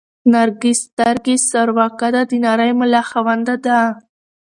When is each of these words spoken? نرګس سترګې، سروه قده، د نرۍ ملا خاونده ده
نرګس 0.31 0.79
سترګې، 0.87 1.35
سروه 1.49 1.85
قده، 1.99 2.21
د 2.29 2.31
نرۍ 2.43 2.71
ملا 2.79 3.01
خاونده 3.09 3.55
ده 3.65 3.79